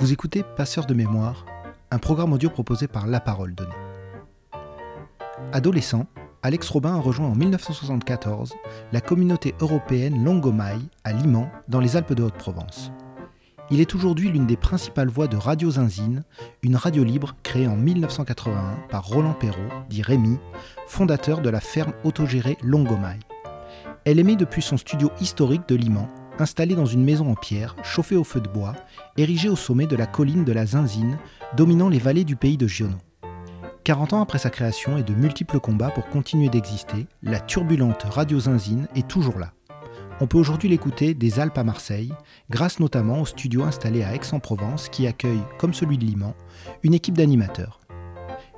[0.00, 1.44] Vous écoutez Passeur de mémoire,
[1.90, 3.70] un programme audio proposé par La Parole Donnée.
[5.52, 6.06] Adolescent,
[6.42, 8.54] Alex Robin a rejoint en 1974
[8.92, 12.92] la communauté européenne Longomai à Liman, dans les Alpes de Haute-Provence.
[13.70, 16.24] Il est aujourd'hui l'une des principales voix de Radio Zinzine,
[16.62, 20.38] une radio libre créée en 1981 par Roland Perrault, dit Rémi,
[20.86, 23.18] fondateur de la ferme autogérée Longomai.
[24.06, 26.08] Elle émet depuis son studio historique de Liman,
[26.40, 28.74] installé dans une maison en pierre, chauffée au feu de bois,
[29.16, 31.18] érigée au sommet de la colline de la Zinzine,
[31.56, 32.96] dominant les vallées du pays de Giono.
[33.84, 38.38] 40 ans après sa création et de multiples combats pour continuer d'exister, la turbulente Radio
[38.38, 39.52] Zinzine est toujours là.
[40.20, 42.12] On peut aujourd'hui l'écouter des Alpes à Marseille,
[42.50, 46.34] grâce notamment au studio installé à Aix-en-Provence qui accueille, comme celui de Liman,
[46.82, 47.80] une équipe d'animateurs.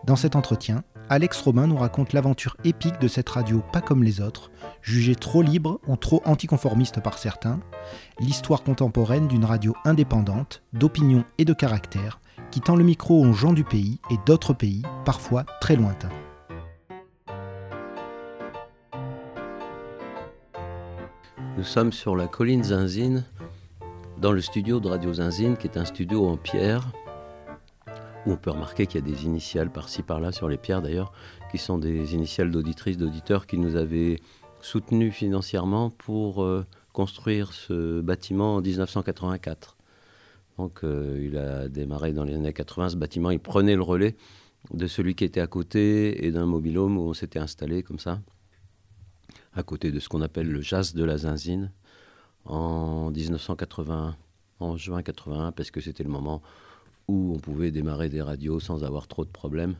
[0.04, 4.22] Dans cet entretien, Alex Robin nous raconte l'aventure épique de cette radio pas comme les
[4.22, 7.60] autres, jugée trop libre ou trop anticonformiste par certains,
[8.18, 12.18] l'histoire contemporaine d'une radio indépendante, d'opinion et de caractère,
[12.50, 16.08] qui tend le micro aux gens du pays et d'autres pays, parfois très lointains.
[21.58, 23.26] Nous sommes sur la colline Zinzine,
[24.16, 26.90] dans le studio de Radio Zinzine, qui est un studio en pierre,
[28.26, 31.12] on peut remarquer qu'il y a des initiales par-ci par-là, sur les pierres d'ailleurs,
[31.50, 34.20] qui sont des initiales d'auditrices, d'auditeurs qui nous avaient
[34.60, 39.76] soutenus financièrement pour euh, construire ce bâtiment en 1984.
[40.58, 44.16] Donc euh, il a démarré dans les années 80, ce bâtiment, il prenait le relais
[44.72, 48.20] de celui qui était à côté et d'un mobilhome où on s'était installé comme ça
[49.54, 51.70] à côté de ce qu'on appelle le jazz de la Zinzine,
[52.44, 54.16] en 1980,
[54.60, 56.42] en juin 81, parce que c'était le moment
[57.08, 59.76] où on pouvait démarrer des radios sans avoir trop de problèmes,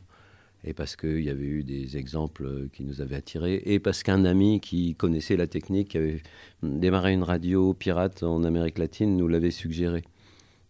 [0.63, 4.25] et parce qu'il y avait eu des exemples qui nous avaient attirés, et parce qu'un
[4.25, 6.21] ami qui connaissait la technique, qui avait
[6.61, 10.03] démarré une radio pirate en Amérique latine, nous l'avait suggéré.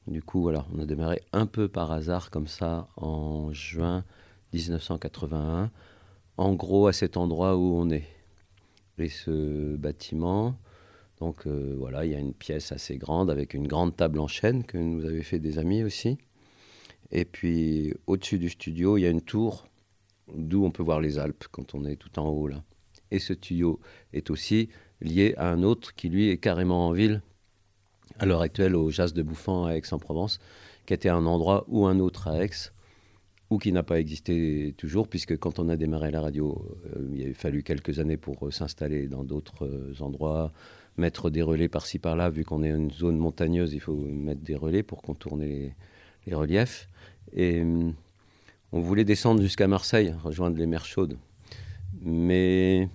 [0.08, 4.04] Du coup, voilà, on a démarré un peu par hasard comme ça en juin
[4.54, 5.72] 1981,
[6.38, 8.06] en gros à cet endroit où on est
[9.00, 10.56] et ce bâtiment.
[11.20, 14.28] Donc euh, voilà, il y a une pièce assez grande avec une grande table en
[14.28, 16.18] chêne que nous avez fait des amis aussi.
[17.14, 19.68] Et puis au-dessus du studio, il y a une tour
[20.34, 22.64] d'où on peut voir les Alpes quand on est tout en haut là.
[23.12, 23.80] Et ce studio
[24.12, 24.70] est aussi
[25.00, 27.22] lié à un autre qui lui est carrément en ville,
[28.20, 30.40] à l'heure actuelle au Jazz de Bouffant à Aix-en-Provence,
[30.86, 32.50] qui était un endroit ou un autre à Aix,
[33.50, 37.30] ou qui n'a pas existé toujours, puisque quand on a démarré la radio, euh, il
[37.30, 40.52] a fallu quelques années pour euh, s'installer dans d'autres euh, endroits,
[40.98, 44.56] mettre des relais par-ci par-là, vu qu'on est une zone montagneuse, il faut mettre des
[44.56, 45.76] relais pour contourner
[46.26, 46.90] les, reliefs.
[47.36, 47.64] Et
[48.72, 51.18] on voulait descendre jusqu'à Marseille, rejoindre les mers chaudes.
[52.02, 52.90] Mais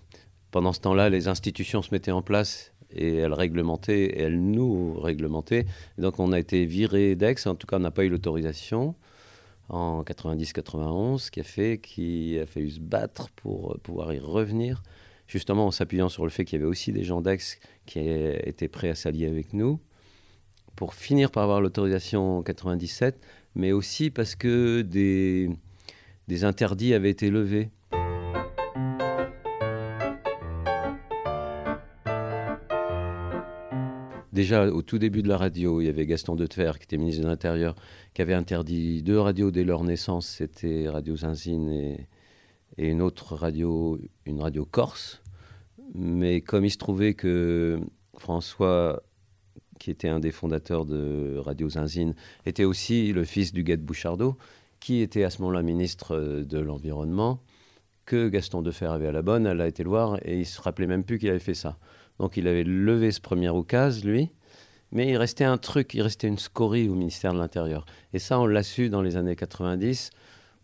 [0.50, 4.98] pendant ce temps-là, les institutions se mettaient en place et elles réglementaient, et elles nous
[4.98, 5.66] réglementaient.
[5.98, 8.94] Donc on a été viré d'Aix, en tout cas on n'a pas eu l'autorisation
[9.68, 14.82] en 90-91 qui a fait qui a fallu se battre pour euh, pouvoir y revenir,
[15.26, 17.38] justement en s'appuyant sur le fait qu'il y avait aussi des gens d'Aix
[17.84, 19.78] qui étaient prêts à s'allier avec nous,
[20.74, 23.20] pour finir par avoir l'autorisation en 97,
[23.58, 25.50] mais aussi parce que des,
[26.44, 27.70] interdits avaient été levés.
[34.32, 37.24] Déjà, au tout début de la radio, il y avait Gaston Defer, qui était ministre
[37.24, 37.74] de l'Intérieur,
[38.14, 40.28] qui avait interdit deux radios dès leur naissance.
[40.28, 42.06] C'était Radio Zinzine et,
[42.76, 45.20] une autre radio, une radio corse.
[45.94, 47.80] Mais comme il se trouvait que
[48.16, 49.02] François,
[49.78, 52.14] qui était un des fondateurs de Radio Zinzine,
[52.46, 54.36] était aussi le fils du guet Bouchardot,
[54.80, 57.40] qui était à ce moment-là ministre de l'Environnement,
[58.04, 60.60] que Gaston Defer avait à la bonne, elle a été le voir et il se
[60.60, 61.78] rappelait même plus qu'il avait fait ça.
[62.18, 64.30] Donc il avait levé ce premier oukase, lui,
[64.92, 67.84] mais il restait un truc, il restait une scorie au ministère de l'Intérieur.
[68.14, 70.10] Et ça, on l'a su dans les années 90.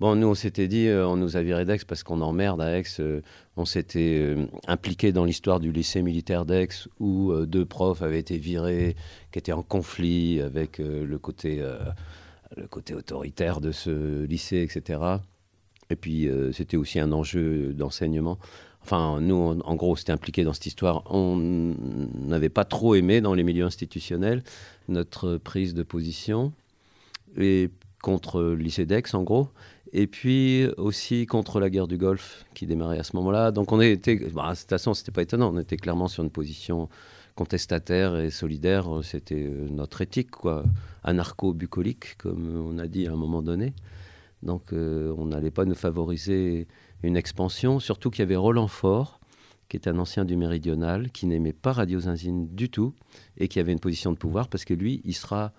[0.01, 2.77] Bon, nous, on s'était dit, euh, on nous a viré d'Aix parce qu'on emmerde à
[2.77, 2.83] Aix.
[2.99, 3.21] Euh,
[3.57, 8.37] on s'était euh, impliqué dans l'histoire du lycée militaire d'Aix où deux profs avaient été
[8.37, 8.97] virés,
[9.31, 11.63] qui étaient en conflit avec le, côté,
[12.57, 15.01] le côté autoritaire de ce lycée, etc.
[15.91, 18.39] Et puis, c'était aussi un enjeu d'enseignement.
[18.83, 21.05] Enfin, nous, en gros, c'était impliqué dans cette histoire.
[21.07, 24.43] On n'avait pas trop aimé dans les milieux institutionnels
[24.89, 26.53] notre prise de position
[27.37, 27.71] et
[28.03, 29.49] contre le lycée d'Aix, en gros,
[29.95, 33.53] et puis aussi contre la guerre du Golfe qui démarrait à ce moment-là.
[33.53, 35.55] Donc on était, bah, de toute façon, c'était pas étonnant.
[35.55, 36.89] On était clairement sur une position
[37.37, 38.89] contestataire et solidaire.
[39.05, 40.65] C'était euh, notre éthique, quoi,
[41.05, 43.73] anarcho-bucolique, comme on a dit à un moment donné.
[44.43, 46.67] Donc euh, on n'allait pas nous favoriser
[47.05, 49.21] une expansion, surtout qu'il y avait Roland Fort,
[49.69, 52.95] qui est un ancien du Méridional, qui n'aimait pas Radio Zinzine du tout,
[53.39, 55.53] et qui avait une position de pouvoir, parce que lui, il sera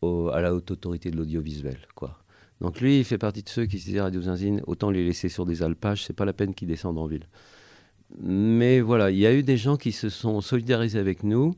[0.00, 1.88] à la haute autorité de l'audiovisuel.
[1.96, 2.18] quoi.
[2.60, 5.28] Donc lui, il fait partie de ceux qui se disaient Radio Zinzine, autant les laisser
[5.28, 7.26] sur des alpages, c'est pas la peine qu'ils descendent en ville.
[8.18, 11.54] Mais voilà, il y a eu des gens qui se sont solidarisés avec nous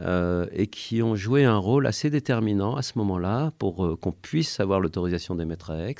[0.00, 4.12] euh, et qui ont joué un rôle assez déterminant à ce moment-là pour euh, qu'on
[4.12, 5.96] puisse avoir l'autorisation d'émettre à Aix.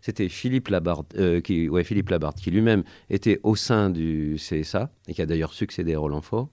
[0.00, 5.14] C'était Philippe Labarde, euh, qui, ouais, Philippe qui lui-même était au sein du CSA et
[5.14, 6.48] qui a d'ailleurs succédé à Roland Faure.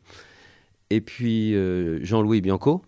[0.89, 1.55] Et puis
[2.03, 2.81] Jean-Louis Bianco,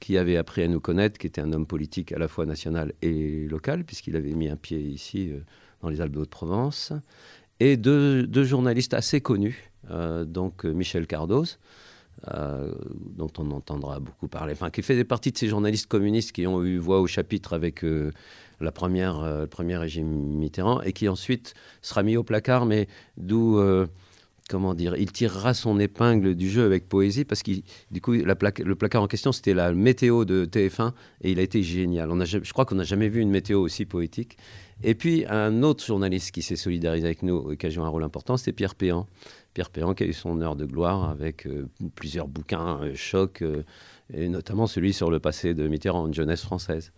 [0.00, 2.92] qui avait appris à nous connaître, qui était un homme politique à la fois national
[3.02, 5.40] et local, puisqu'il avait mis un pied ici euh,
[5.82, 6.92] dans les Alpes de Haute-Provence,
[7.60, 11.58] et deux, journalistes assez connus, euh, donc euh, Michel Cardoz,
[13.16, 16.64] dont on entendra beaucoup parler, enfin qui faisait partie de ces journalistes communistes qui ont
[16.64, 17.84] eu voix au chapitre avec
[18.60, 23.60] la première, le premier régime Mitterrand, et qui ensuite sera mis au placard, mais d'où
[24.48, 27.52] comment dire, il tirera son épingle du jeu avec poésie parce que
[27.90, 30.92] du coup le placard en question c'était la météo de TF1
[31.22, 32.10] et il a été génial.
[32.10, 34.38] On a, je crois qu'on n'a jamais vu une météo aussi poétique.
[34.82, 37.88] Et puis un autre journaliste qui s'est solidarisé avec nous et qui a joué un
[37.88, 39.06] rôle important, c'était Pierre Péan.
[39.54, 43.42] Pierre Péan qui a eu son heure de gloire avec euh, plusieurs bouquins euh, chocs,
[43.42, 43.64] euh,
[44.12, 46.92] et notamment celui sur le passé de Mitterrand, une jeunesse française.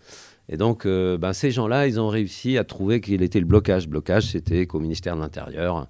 [0.53, 3.89] Et donc, ben, ces gens-là, ils ont réussi à trouver qu'il était le blocage.
[3.89, 5.87] Blocage, c'était qu'au ministère de l'Intérieur,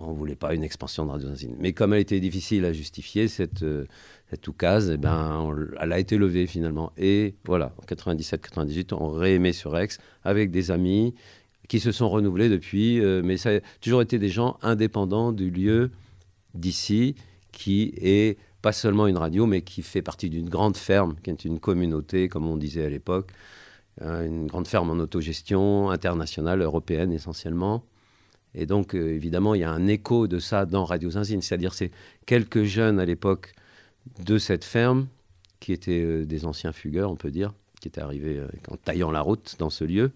[0.00, 1.56] on ne voulait pas une expansion de Radio Zinzine.
[1.58, 3.84] Mais comme elle était difficile à justifier, cette, euh,
[4.32, 6.92] eh ben, elle a été levée finalement.
[6.96, 9.88] Et voilà, en 97-98, on réaimait sur Aix
[10.24, 11.14] avec des amis
[11.68, 13.00] qui se sont renouvelés depuis.
[13.00, 15.90] Euh, mais ça a toujours été des gens indépendants du lieu
[16.54, 17.14] d'ici,
[17.52, 21.44] qui est pas seulement une radio, mais qui fait partie d'une grande ferme, qui est
[21.44, 23.30] une communauté, comme on disait à l'époque,
[24.00, 27.84] une grande ferme en autogestion, internationale, européenne essentiellement
[28.54, 31.42] et donc, euh, évidemment, il y a un écho de ça dans Radio Zinzine.
[31.42, 31.90] C'est-à-dire, c'est
[32.26, 33.54] quelques jeunes à l'époque
[34.24, 35.06] de cette ferme,
[35.60, 39.10] qui étaient euh, des anciens fugueurs, on peut dire, qui étaient arrivés euh, en taillant
[39.10, 40.10] la route dans ce lieu,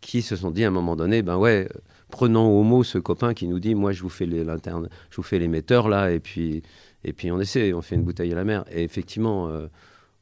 [0.00, 1.68] qui se sont dit à un moment donné, ben ouais,
[2.10, 5.22] prenons au mot ce copain qui nous dit, moi, je vous fais l'interne, je vous
[5.22, 6.62] fais l'émetteur là, et puis,
[7.02, 8.64] et puis on essaie, on fait une bouteille à la mer.
[8.70, 9.50] Et effectivement,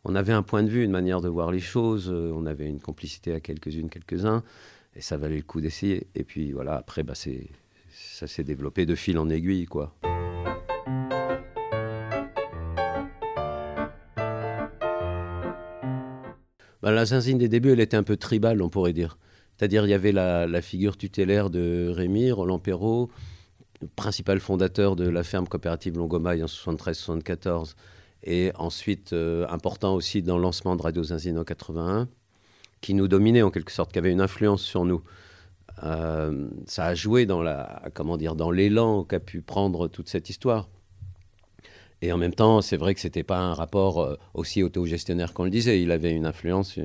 [0.04, 2.80] on avait un point de vue, une manière de voir les choses, on avait une
[2.80, 4.42] complicité à quelques-unes, quelques-uns.
[4.96, 6.06] Et ça valait le coup d'essayer.
[6.14, 9.94] Et puis voilà, après, bah, ça s'est développé de fil en aiguille, quoi.
[16.82, 19.16] Bah, la zinzine des débuts, elle était un peu tribale, on pourrait dire.
[19.56, 23.10] C'est-à-dire, il y avait la, figure tutélaire de Rémy, Roland Perrault,
[23.96, 27.74] principal fondateur de la ferme coopérative Longomaille en 73-74,
[28.24, 32.08] et ensuite euh, important aussi dans le lancement de Radio Zinzine en 81
[32.80, 35.02] qui nous dominait en quelque sorte, qui avait une influence sur nous.
[35.82, 40.28] Euh, ça a joué dans la, comment dire, dans l'élan qu'a pu prendre toute cette
[40.28, 40.68] histoire.
[42.02, 45.44] Et en même temps, c'est vrai que c'était pas un rapport euh, aussi autogestionnaire qu'on
[45.44, 45.80] le disait.
[45.80, 46.78] Il avait une influence,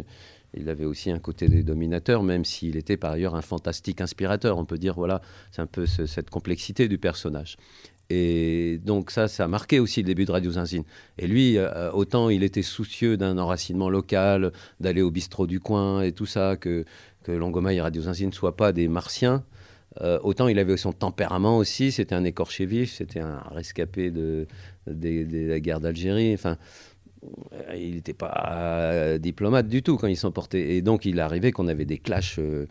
[0.53, 4.57] il avait aussi un côté des dominateurs, même s'il était par ailleurs un fantastique inspirateur.
[4.57, 5.21] On peut dire, voilà,
[5.51, 7.57] c'est un peu cette complexité du personnage.
[8.09, 10.83] Et donc ça, ça a marqué aussi le début de Radio Zinzine.
[11.17, 16.01] Et lui, euh, autant il était soucieux d'un enracinement local, d'aller au bistrot du coin
[16.01, 16.85] et tout ça, que,
[17.23, 19.43] que Longomai et Radio Zinzine ne soient pas des martiens,
[20.01, 24.47] euh, autant il avait son tempérament aussi, c'était un écorché vif, c'était un rescapé de,
[24.85, 26.33] la guerre d'Algérie.
[26.33, 26.57] Enfin,
[27.23, 30.75] euh, il n'était pas diplomate du tout quand il s'en portait.
[30.75, 32.67] Et donc il arrivait qu'on avait des clashs euh,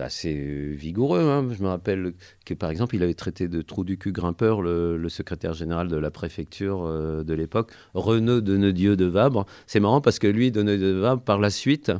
[0.00, 1.20] assez vigoureux.
[1.20, 1.48] Hein.
[1.56, 5.08] Je me rappelle que, par exemple, il avait traité de trou du cul grimpeur le,
[5.08, 9.46] secrétaire général de la préfecture euh, de l'époque, Renaud Denedieu de Vabre.
[9.66, 11.92] C'est marrant parce que lui, Denedieu de Vabre, par la suite,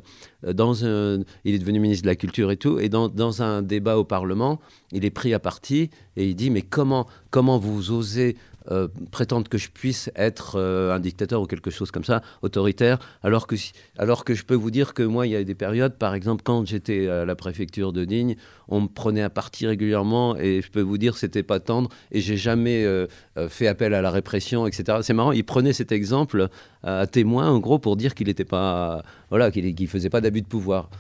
[0.45, 3.97] euh, il est devenu ministre de la Culture et tout, et dans, dans, un débat
[3.97, 4.61] au Parlement,
[4.93, 8.37] il est pris à partie et il dit, mais comment, comment vous osez
[8.71, 12.99] euh, prétendre que je puisse être euh, un dictateur ou quelque chose comme ça, autoritaire,
[13.23, 13.57] alors que,
[13.97, 16.43] alors que je peux vous dire que moi, il y a des périodes, par exemple,
[16.45, 18.37] quand j'étais à la préfecture de Digne,
[18.69, 22.21] on me prenait à partie régulièrement et je peux vous dire c'était pas tendre et
[22.21, 23.07] j'ai jamais euh,
[23.49, 24.99] fait appel à la répression, etc.
[25.03, 26.49] C'est marrant, il prenait cet exemple
[26.83, 30.47] à témoin, en gros, pour dire qu'il n'était pas, voilà, qu'il faisait pas d'abus de
[30.47, 30.91] pouvoir.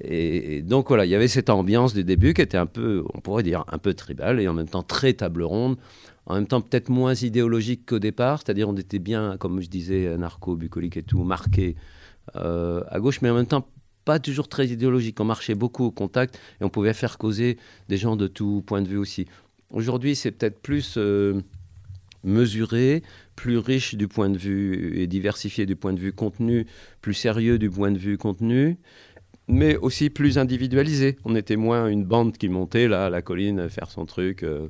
[0.00, 3.20] Et, donc voilà, il y avait cette ambiance du début qui était un peu, on
[3.20, 5.76] pourrait dire, un peu tribale et en même temps très table ronde
[6.28, 10.16] en même temps peut-être moins idéologique qu'au départ, c'est-à-dire on était bien, comme je disais,
[10.18, 11.74] narco, bucolique et tout, marqué
[12.36, 13.66] euh, à gauche, mais en même temps
[14.04, 15.18] pas toujours très idéologique.
[15.20, 17.58] On marchait beaucoup au contact et on pouvait faire causer
[17.88, 19.26] des gens de tout point de vue aussi.
[19.70, 21.40] Aujourd'hui, c'est peut-être plus euh,
[22.24, 23.02] mesuré,
[23.34, 26.66] plus riche du point de vue et diversifié du point de vue contenu,
[27.00, 28.78] plus sérieux du point de vue contenu
[29.50, 31.16] mais aussi plus individualisé.
[31.24, 34.68] On était moins une bande qui montait là à la colline faire son truc, euh,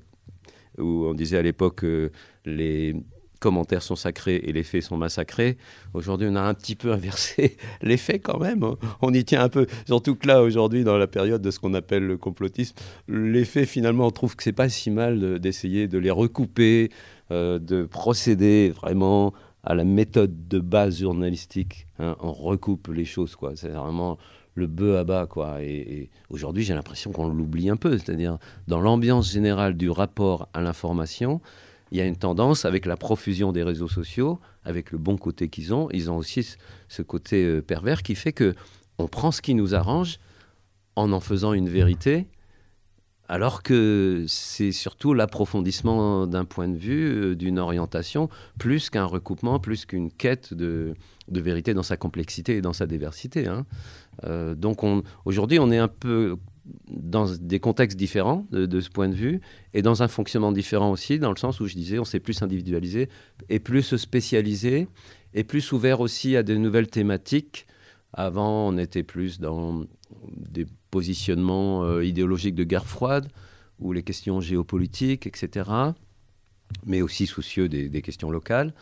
[0.78, 2.11] où on disait à l'époque que
[2.44, 2.94] les,
[3.38, 5.56] commentaires sont sacrés et les faits sont massacrés.
[5.94, 8.64] Aujourd'hui, on a un petit peu inversé les faits quand même.
[9.00, 9.66] On y tient un peu.
[9.87, 12.76] Surtout que là, aujourd'hui, dans la période de ce qu'on appelle le complotisme,
[13.08, 16.90] les faits, finalement, on trouve que c'est pas si mal d'essayer de les recouper,
[17.30, 19.32] euh, de procéder vraiment
[19.64, 21.87] à la méthode de base journalistique.
[21.99, 22.16] Hein.
[22.20, 23.52] On recoupe les choses, quoi.
[23.54, 24.18] C'est vraiment
[24.58, 25.62] le bœuf à bas, quoi.
[25.62, 27.96] Et, aujourd'hui, j'ai l'impression qu'on l'oublie un peu.
[27.96, 31.40] C'est-à-dire, dans l'ambiance générale du rapport à l'information,
[31.90, 35.48] il y a une tendance avec la profusion des réseaux sociaux, avec le bon côté
[35.48, 36.56] qu'ils ont, ils ont aussi
[36.88, 38.54] ce côté euh, pervers qui fait que
[38.98, 40.18] on prend ce qui nous arrange
[40.96, 42.26] en en faisant une vérité,
[43.28, 49.60] alors que c'est surtout l'approfondissement d'un point de vue, euh, d'une orientation, plus qu'un recoupement,
[49.60, 50.94] plus qu'une quête de,
[51.28, 53.46] vérité dans sa complexité et dans sa diversité.
[53.46, 53.66] Hein.
[54.25, 54.80] Euh, donc
[55.25, 56.37] aujourd'hui, on est un peu
[56.90, 59.40] dans des contextes différents de, ce point de vue
[59.72, 62.42] et dans un fonctionnement différent aussi, dans le sens où je disais on s'est plus
[62.42, 63.08] individualisé
[63.48, 64.87] et plus spécialisé
[65.32, 67.66] et plus ouvert aussi à de nouvelles thématiques.
[68.12, 69.84] Avant, on était plus dans
[70.26, 73.28] des positionnements euh, idéologiques de guerre froide
[73.78, 75.70] ou les questions géopolitiques, etc.
[76.84, 78.75] Mais aussi soucieux des questions locales.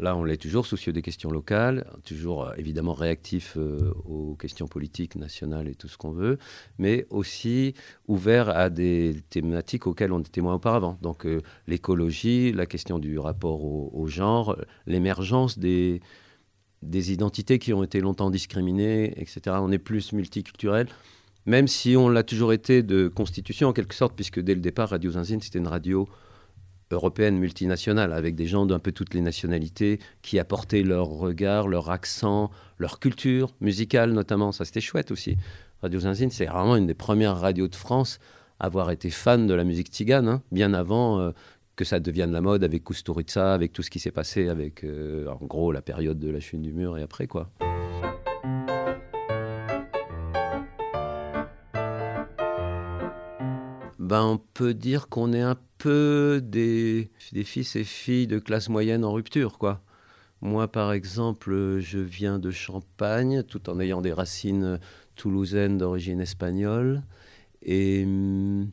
[0.00, 4.68] Là, on l'est toujours soucieux des questions locales, toujours euh, évidemment réactif euh, aux questions
[4.68, 6.38] politiques nationales et tout ce qu'on veut,
[6.78, 7.74] mais aussi
[8.06, 10.98] ouvert à des thématiques auxquelles on était moins auparavant.
[11.02, 16.00] Donc euh, l'écologie, la question du rapport au, genre, l'émergence des,
[16.82, 19.56] identités qui ont été longtemps discriminées, etc.
[19.60, 20.86] On est plus multiculturel
[21.46, 24.90] même si on l'a toujours été de constitution en quelque sorte, puisque dès le départ,
[24.90, 26.06] Radio Zinzine, c'était une radio
[26.90, 31.90] européenne multinationale, avec des gens d'un peu toutes les nationalités qui apportaient leur regard, leur
[31.90, 34.52] accent, leur culture musicale notamment.
[34.52, 35.36] Ça, c'était chouette aussi.
[35.82, 38.18] Radio Zinzine, c'est vraiment une des premières radios de France
[38.58, 41.30] à avoir été fan de la musique tzigane, hein, bien avant euh,
[41.76, 45.28] que ça devienne la mode avec Kusturica, avec tout ce qui s'est passé, avec euh,
[45.28, 47.50] en gros la période de la chute du mur et après quoi.
[54.08, 57.10] Ben, on peut dire qu'on est un peu des,
[57.44, 59.82] fils et filles de classe moyenne en rupture, quoi.
[60.40, 64.80] Moi, par exemple, je viens de Champagne, tout en ayant des racines
[65.14, 67.02] toulousaines d'origine espagnole,
[67.60, 68.70] et hum,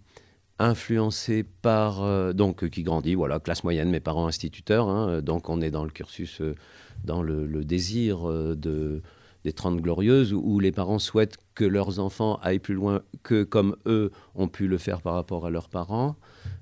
[0.57, 5.59] influencé par, euh, donc, qui grandit, voilà, classe moyenne, mes parents instituteurs, hein, donc on
[5.59, 6.55] est dans le cursus, euh,
[7.03, 9.01] dans le, désir euh, de,
[9.43, 13.75] des Trente Glorieuses, où les parents souhaitent que leurs enfants aillent plus loin que comme
[13.87, 16.15] eux ont pu le faire par rapport à leurs parents.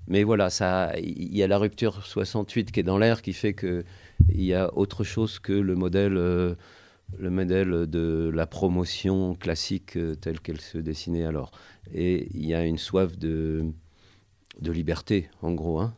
[0.08, 0.50] Mais voilà,
[1.00, 3.84] il y a la rupture 68 qui est dans l'air, qui fait qu'il
[4.30, 6.56] y a autre chose que le modèle, euh,
[7.18, 11.52] le modèle de la promotion classique euh, telle qu'elle se dessinait alors.
[11.94, 13.66] Et il y a une soif de,
[14.62, 15.80] de liberté, en gros.
[15.80, 15.96] Hein.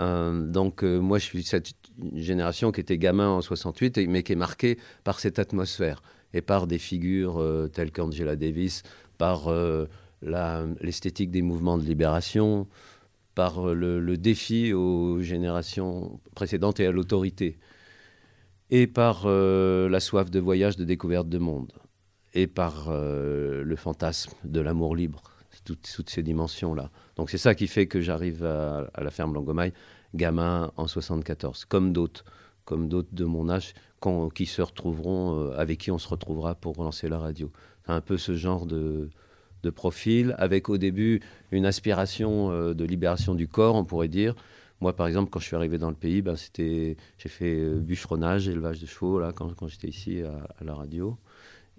[0.00, 1.72] Euh, donc moi, je suis cette
[2.14, 6.02] génération qui était gamin en 68, mais qui est marquée par cette atmosphère
[6.34, 7.42] et par des figures
[7.72, 8.82] telles qu'Angela Davis,
[9.18, 9.50] par
[10.22, 12.66] l'esthétique des mouvements de libération,
[13.36, 17.58] par le, défi aux générations précédentes et à l'autorité,
[18.70, 21.70] et par euh, la soif de voyage, de découverte de monde,
[22.32, 25.22] et par euh, le fantasme de l'amour libre,
[25.64, 26.90] toutes, toutes ces dimensions-là.
[27.16, 29.74] Donc c'est ça qui fait que j'arrive à, la ferme Langomaille,
[30.14, 32.24] gamin en 74, comme d'autres,
[32.64, 33.74] comme d'autres de mon âge,
[34.34, 37.50] qui se retrouveront, euh, avec qui on se retrouvera pour relancer la radio.
[37.84, 39.10] C'est un peu ce genre de,
[39.74, 41.20] profil, avec au début
[41.50, 44.36] une aspiration euh, de libération du corps, on pourrait dire.
[44.80, 48.46] Moi, par exemple, quand je suis arrivé dans le pays, ben, j'ai fait euh, bûcheronnage,
[48.46, 51.18] élevage de chevaux, là, quand, j'étais ici à, la radio.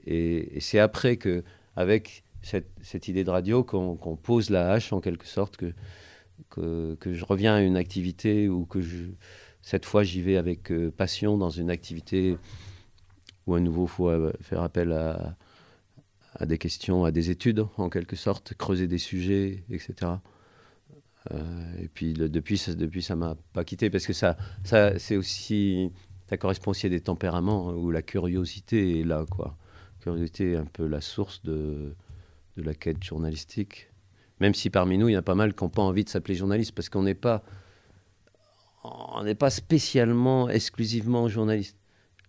[0.06, 1.46] Et, c'est après que,
[1.78, 5.72] avec cette, cette idée de radio, qu'on, pose la hache, en quelque sorte, que,
[6.50, 9.06] que, que, je reviens à une activité ou que je,
[9.68, 12.38] cette fois j'y vais avec euh, passion dans une activité
[13.46, 18.16] où à nouveau il faut faire appel à, des questions, à des études en quelque
[18.16, 20.14] sorte, creuser des sujets, etc.
[21.32, 25.18] Euh, et puis depuis, ça, depuis, ça m'a pas quitté parce que ça, ça, c'est
[25.18, 25.92] aussi,
[26.30, 29.58] ça correspond aussi à des tempéraments où la curiosité est là, quoi.
[30.00, 31.94] Curiosité est un peu la source de,
[32.56, 33.90] de la quête journalistique.
[34.40, 36.36] Même si parmi nous, il y a pas mal qui n'ont pas envie de s'appeler
[36.36, 37.44] journaliste parce qu'on n'est pas,
[39.16, 41.78] on n'est pas spécialement, exclusivement journaliste.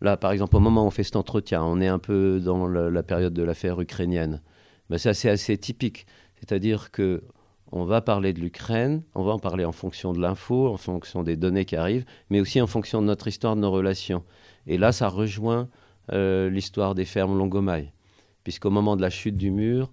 [0.00, 2.66] Là, par exemple, au moment où on fait cet entretien, on est un peu dans
[2.66, 4.40] la, période de l'affaire ukrainienne.
[4.90, 6.06] Ben, ça, c'est assez typique.
[6.38, 7.22] C'est-à-dire que
[7.70, 11.22] on va parler de l'Ukraine, on va en parler en fonction de l'info, en fonction
[11.22, 14.24] des données qui arrivent, mais aussi en fonction de notre histoire, de nos relations.
[14.66, 15.68] Et là, ça rejoint
[16.12, 17.92] euh, l'histoire des fermes Longomaille,
[18.42, 19.92] puisqu'au moment de la chute du mur,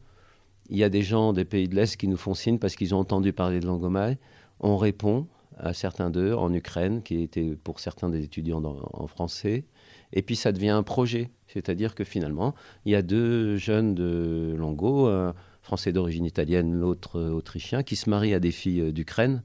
[0.69, 2.95] il y a des gens des pays de l'Est qui nous font signe parce qu'ils
[2.95, 4.17] ont entendu parler de Longomaille.
[4.62, 5.27] On répond
[5.58, 9.66] à certains d'eux en Ukraine, qui étaient pour certains des étudiants en français.
[10.14, 14.56] Et puis ça devient un projet, c'est-à-dire que finalement, il y a deux jeunes de
[14.58, 19.42] Longo, un français d'origine italienne, l'autre autrichien, qui se marient à des filles d'Ukraine,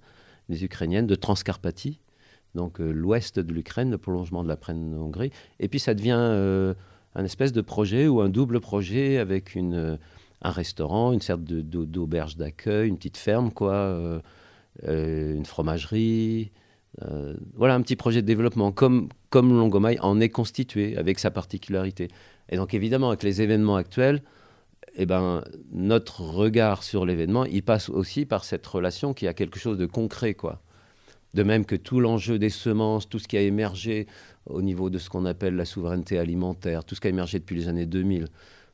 [0.49, 2.01] des Ukrainiennes de Transcarpathie,
[2.55, 5.31] donc euh, l'ouest de l'Ukraine, le prolongement de la Hongrie.
[5.61, 6.75] Et puis ça devient euh,
[7.15, 9.97] un espèce de projet ou un double projet avec une, euh,
[10.43, 14.21] un restaurant, une sorte d'auberge d'accueil, une petite ferme, quoi,
[14.87, 16.53] une fromagerie.
[17.55, 22.09] voilà un petit projet de développement, comme, comme Longomaille en est constitué, avec sa particularité.
[22.49, 24.23] Et donc évidemment, avec les événements actuels,
[24.97, 29.59] eh ben, notre regard sur l'événement, il passe aussi par cette relation qui a quelque
[29.59, 30.61] chose de concret, quoi.
[31.33, 34.09] De même que tout l'enjeu des semences, tout ce qui a émergé
[34.47, 37.55] au niveau de ce qu'on appelle la souveraineté alimentaire, tout ce qui a émergé depuis
[37.55, 38.27] les années 2000,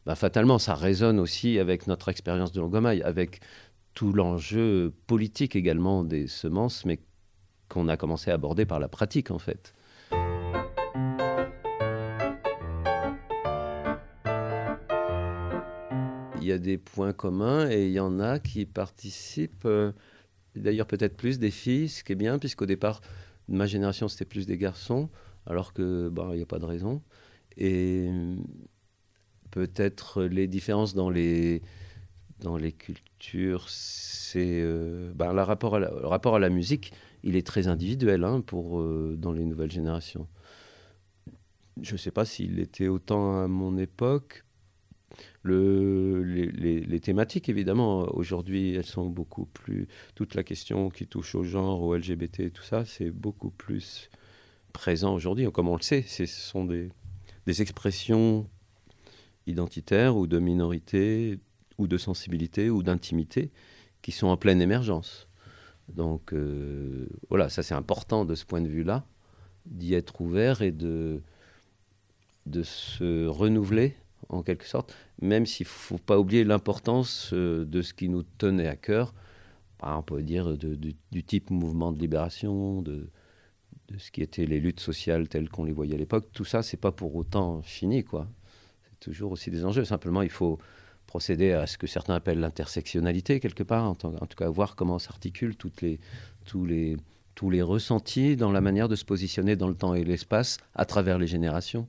[0.07, 3.41] bah, fatalement, ça résonne aussi avec notre expérience de Longomaille, avec
[3.97, 7.01] tout l'enjeu politique également des semences, mais
[7.69, 9.75] qu'on a commencé à aborder par la pratique en fait.
[16.43, 19.65] Il y a des points communs et il y en a qui participent.
[19.65, 19.91] Euh,
[20.55, 23.01] D'ailleurs, peut-être plus des filles, ce qui est bien, puisqu'au départ,
[23.49, 25.11] ma génération, c'était plus des garçons,
[25.45, 27.03] alors que, bah, il n'y a pas de raison.
[27.59, 28.09] Et
[29.51, 31.61] peut-être les différences dans les,
[32.41, 35.75] dans les cultures, c'est euh, bah, le, rapport
[36.35, 40.29] à la, musique, il est très individuel hein, pour, euh, dans les nouvelles générations.
[41.81, 44.45] Je ne sais pas s'il était autant à mon époque,
[45.43, 49.87] le, les, thématiques, évidemment, aujourd'hui, elles sont beaucoup plus.
[50.15, 54.11] Toute la question qui touche au genre, au LGBT, tout ça, c'est beaucoup plus
[54.73, 55.51] présent aujourd'hui.
[55.53, 56.91] Comme on le sait, ce sont des,
[57.47, 58.49] des expressions
[59.47, 61.39] identitaires ou de minorité,
[61.79, 63.51] ou de sensibilité, ou d'intimité,
[64.03, 65.29] qui sont en pleine émergence.
[65.89, 69.05] Donc, euh, voilà, ça c'est important de ce point de vue-là,
[69.67, 71.23] d'y être ouvert et de,
[72.47, 73.97] de se renouveler
[74.29, 78.23] en quelque sorte, même s'il ne faut pas oublier l'importance euh, de ce qui nous
[78.23, 79.15] tenait à cœur,
[79.83, 83.09] on peut dire du type mouvement de libération, de,
[83.99, 86.29] ce qui étaient les luttes sociales telles qu'on les voyait à l'époque.
[86.33, 88.29] Tout ça, c'est pas pour autant fini, quoi.
[88.85, 89.85] C'est toujours aussi des enjeux.
[89.85, 90.59] Simplement, il faut
[91.07, 95.57] procéder à ce que certains appellent l'intersectionnalité quelque part, en, tout cas voir comment s'articulent
[95.57, 95.99] toutes les,
[96.45, 96.97] tous les
[97.35, 100.87] tous les ressentis dans la manière de se positionner dans le temps et l'espace à
[100.87, 101.87] travers les générations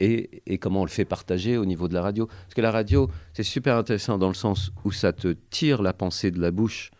[0.00, 2.26] et, comment on le fait partager au niveau de la radio.
[2.26, 5.92] Parce que la radio, c'est super intéressant dans le sens où ça te tire la
[5.92, 6.90] pensée de la bouche.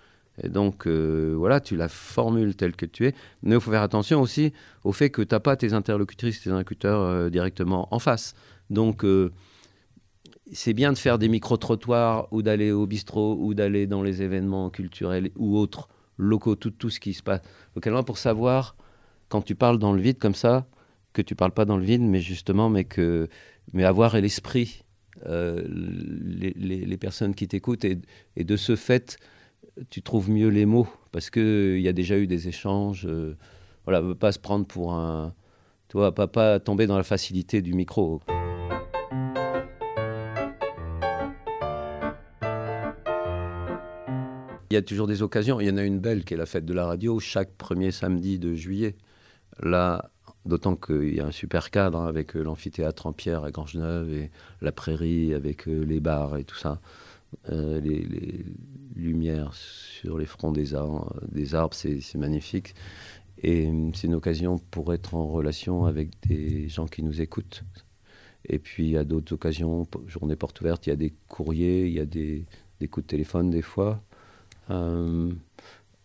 [0.42, 3.14] Et donc, euh, voilà, tu la formules telle que tu es.
[3.42, 4.52] Mais il faut faire attention aussi
[4.84, 8.34] au fait que tu n'as pas tes interlocutrices, tes interlocuteurs euh, directement en face.
[8.68, 9.32] Donc, euh,
[10.52, 14.70] c'est bien de faire des micro-trottoirs ou d'aller au bistrot ou d'aller dans les événements
[14.70, 17.40] culturels ou autres locaux, tout, ce qui se passe
[17.74, 18.76] localement pour savoir,
[19.28, 20.66] quand tu parles dans le vide comme ça,
[21.12, 23.28] que tu parles pas dans le vide, mais justement, mais que
[23.72, 24.82] mais avoir l'esprit
[25.26, 27.98] euh, les, personnes qui t'écoutent et,
[28.44, 29.18] de ce fait,
[29.90, 33.06] tu trouves mieux les mots parce que il y a déjà eu des échanges.
[33.06, 33.36] Euh,
[33.84, 35.34] voilà, veut pas se prendre pour un,
[35.88, 38.20] tu vois, pas, pas tomber dans la facilité du micro.
[44.70, 45.60] Il y a toujours des occasions.
[45.60, 47.90] Il y en a une belle qui est la fête de la radio, chaque premier
[47.90, 48.96] samedi de juillet.
[49.60, 50.10] Là,
[50.46, 54.30] D'autant qu'il y a un super cadre avec euh, l'amphithéâtre en pierre à Grangeneuve et
[54.62, 56.80] la prairie avec euh, les bars et tout ça.
[57.50, 58.44] Euh, les,
[58.96, 62.74] lumières sur les fronts des arbres, c'est magnifique.
[63.42, 67.62] Et c'est une occasion pour être en relation avec des gens qui nous écoutent.
[68.46, 72.00] Et puis à d'autres occasions, journée porte ouverte, il y a des courriers, il y
[72.00, 72.46] a des,
[72.90, 74.02] coups de téléphone des fois.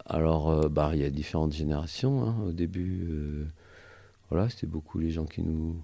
[0.05, 2.23] Alors, bah, il y a différentes générations.
[2.23, 2.35] Hein.
[2.47, 3.07] Au début,
[4.29, 5.75] voilà, c'était beaucoup les gens qui nous,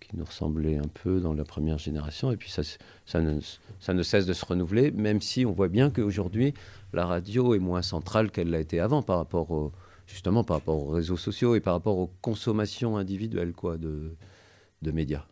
[0.00, 2.32] qui nous ressemblaient un peu dans la première génération.
[2.32, 2.62] Et puis ça,
[3.06, 6.54] ça, ne, cesse de se renouveler, même si on voit bien qu'aujourd'hui,
[6.92, 9.72] la radio est moins centrale qu'elle l'a été avant par rapport
[10.06, 14.14] justement par rapport aux réseaux sociaux et par rapport aux consommations individuelles quoi, de,
[14.80, 15.26] de médias.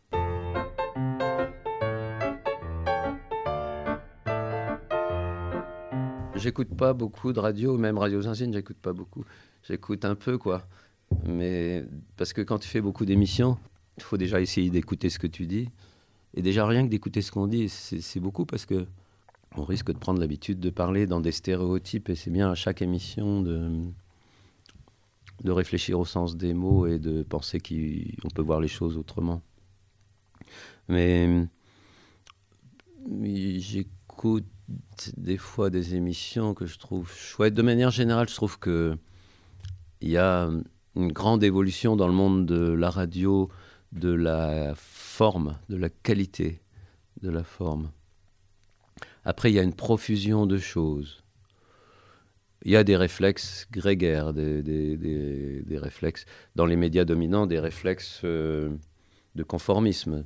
[6.36, 9.24] J'écoute pas beaucoup de radio, même Radio Zinzine, j'écoute pas beaucoup.
[9.62, 10.66] J'écoute un peu, quoi.
[11.24, 11.84] Mais
[12.16, 13.58] parce que quand tu fais beaucoup d'émissions,
[13.96, 15.70] il faut déjà essayer d'écouter ce que tu dis.
[16.34, 18.86] Et déjà, rien que d'écouter ce qu'on dit, c'est beaucoup parce que
[19.56, 22.10] on risque de prendre l'habitude de parler dans des stéréotypes.
[22.10, 23.70] Et c'est bien à chaque émission de,
[25.42, 29.40] de réfléchir au sens des mots et de penser qu'on peut voir les choses autrement.
[30.88, 31.48] Mais,
[33.08, 34.44] mais j'écoute
[35.16, 37.54] des fois des émissions que je trouve chouettes.
[37.54, 38.96] De manière générale, je trouve que
[40.00, 40.50] il y a
[40.94, 43.50] une grande évolution dans le monde de la radio,
[43.92, 46.60] de la forme, de la qualité
[47.22, 47.90] de la forme.
[49.24, 51.22] Après, il y a une profusion de choses.
[52.62, 56.24] Il y a des réflexes grégaires, des, réflexes
[56.54, 58.70] dans les médias dominants, des réflexes euh,
[59.34, 60.24] de conformisme.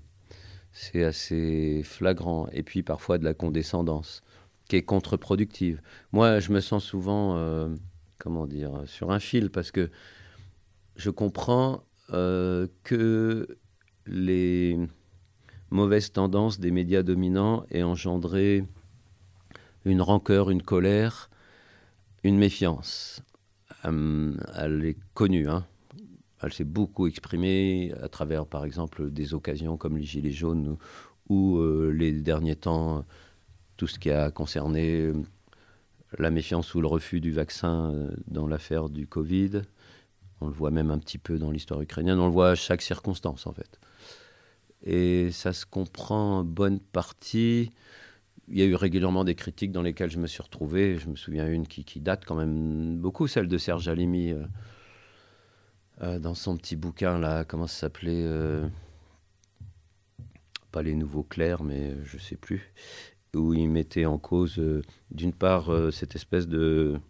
[0.72, 2.48] C'est assez flagrant.
[2.52, 4.22] Et puis parfois de la condescendance,
[4.70, 5.82] qui est contre-productive.
[6.12, 7.74] Moi, je me sens souvent, euh,
[8.18, 9.90] comment dire, sur un fil, parce que
[10.94, 13.58] je comprends euh, que
[14.06, 14.78] les
[15.70, 18.64] mauvaises tendances des médias dominants aient engendré
[19.84, 21.30] une rancœur, une colère,
[22.22, 23.24] une méfiance.
[23.86, 25.66] Euh, elle est connue, hein.
[26.42, 30.76] elle s'est beaucoup exprimée à travers, par exemple, des occasions comme les Gilets jaunes
[31.28, 31.60] ou,
[31.92, 33.04] les derniers temps,
[33.80, 35.10] tout ce qui a concerné
[36.18, 39.62] la méfiance ou le refus du vaccin dans l'affaire du Covid.
[40.42, 42.18] On le voit même un petit peu dans l'histoire ukrainienne.
[42.18, 43.80] On le voit à chaque circonstance, en fait.
[44.82, 47.70] Et ça se comprend en bonne partie.
[48.48, 50.98] Il y a eu régulièrement des critiques dans lesquelles je me suis retrouvé.
[50.98, 54.44] Je me souviens une qui, date quand même beaucoup, celle de Serge Alimi, euh,
[56.02, 58.68] euh, dans son petit bouquin, là, comment ça s'appelait euh,
[60.70, 62.74] Pas les nouveaux clercs, mais je sais plus
[63.34, 67.00] où il mettait en cause, euh, d'une part, euh, cette espèce de,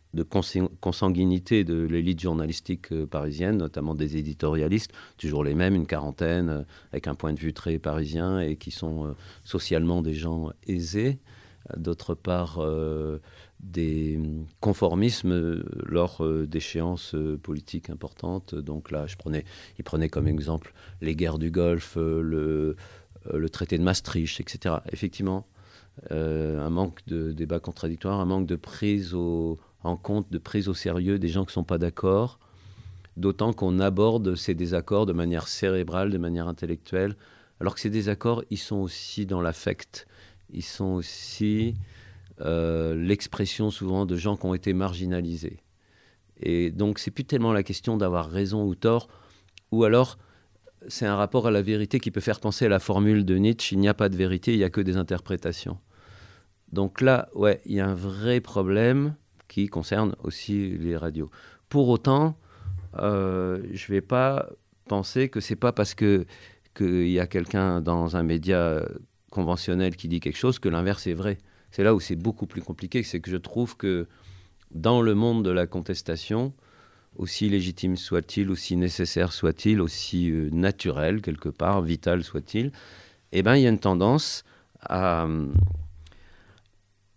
[0.80, 7.06] consanguinité de l'élite journalistique euh, parisienne, notamment des éditorialistes, toujours les mêmes, une quarantaine, avec
[7.06, 11.18] un point de vue très parisien et qui sont socialement des gens aisés.
[11.76, 12.58] D'autre part,
[13.60, 14.18] des
[14.60, 18.54] conformismes lors d'échéances politiques importantes.
[18.54, 19.44] Donc là, je prenais,
[19.78, 22.76] il prenait comme exemple les guerres du Golfe, le,
[23.32, 24.76] le traité de Maastricht, etc.
[24.90, 25.46] Effectivement,
[26.10, 30.74] euh, un manque de débat contradictoire, un manque de prise en compte, de prise au
[30.74, 32.38] sérieux des gens qui ne sont pas d'accord,
[33.16, 37.16] d'autant qu'on aborde ces désaccords de manière cérébrale, de manière intellectuelle,
[37.60, 40.06] alors que ces désaccords, ils sont aussi dans l'affect,
[40.52, 41.74] ils sont aussi
[42.40, 45.60] euh, l'expression souvent de gens qui ont été marginalisés.
[46.42, 49.08] Et donc, c'est plus tellement la question d'avoir raison ou tort,
[49.70, 50.16] ou alors
[50.88, 53.76] c'est un rapport à la vérité qui peut faire penser à la formule de Nietzsche
[53.76, 55.78] il n'y a pas de vérité, il n'y a que des interprétations.
[56.72, 59.14] Donc là, ouais, il y a un vrai problème
[59.48, 61.30] qui concerne aussi les radios.
[61.68, 62.36] Pour autant,
[62.98, 64.48] euh, je ne vais pas
[64.86, 66.26] penser que c'est pas parce que
[66.74, 68.84] qu'il y a quelqu'un dans un média
[69.30, 71.38] conventionnel qui dit quelque chose que l'inverse est vrai.
[71.70, 74.06] C'est là où c'est beaucoup plus compliqué, c'est que je trouve que
[74.70, 76.52] dans le monde de la contestation,
[77.16, 82.72] aussi légitime soit-il, aussi nécessaire soit-il, aussi euh, naturel quelque part, vital soit-il,
[83.32, 84.44] eh ben il y a une tendance
[84.80, 85.26] à,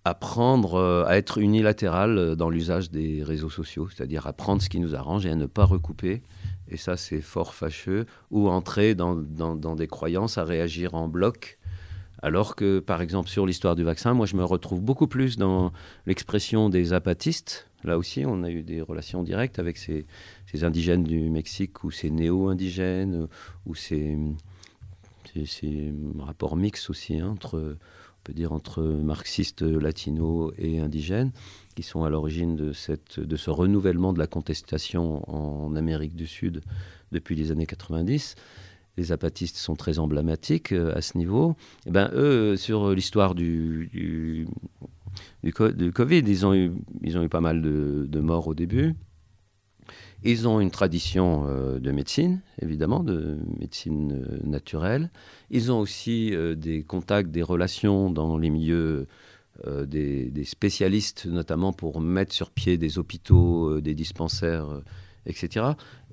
[0.05, 4.61] à prendre, euh, à être unilatéral euh, dans l'usage des réseaux sociaux, c'est-à-dire à prendre
[4.61, 6.21] ce qui nous arrange et à ne pas recouper.
[6.69, 8.05] Et ça, c'est fort fâcheux.
[8.31, 11.57] Ou entrer dans, dans, des croyances, à réagir en bloc.
[12.21, 15.71] Alors que, par exemple, sur l'histoire du vaccin, moi, je me retrouve beaucoup plus dans
[16.05, 17.67] l'expression des apatistes.
[17.83, 20.05] Là aussi, on a eu des relations directes avec ces,
[20.49, 23.27] ces indigènes du Mexique ou ces néo-indigènes
[23.65, 24.17] ou ces,
[25.45, 27.77] ces, rapports mixtes aussi hein, entre
[28.23, 31.31] peut dire entre marxistes latinos et indigènes,
[31.75, 36.27] qui sont à l'origine de, cette, de ce renouvellement de la contestation en Amérique du
[36.27, 36.61] Sud
[37.11, 38.35] depuis les années 90.
[38.97, 41.55] Les apatistes sont très emblématiques euh, à ce niveau.
[41.87, 44.47] Eh ben, eux, sur l'histoire du, du,
[45.43, 48.93] du, Covid, ils ont, eu, ils ont eu pas mal de, de morts au début.
[50.23, 55.11] Ils ont une tradition euh, de médecine, évidemment, de médecine euh, naturelle.
[55.51, 59.07] Ils ont aussi euh, des contacts, des relations dans les milieux
[59.85, 64.81] des, spécialistes, notamment pour mettre sur pied des hôpitaux, des dispensaires,
[65.27, 65.67] etc.